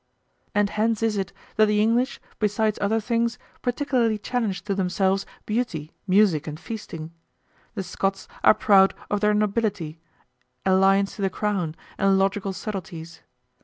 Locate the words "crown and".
11.29-12.17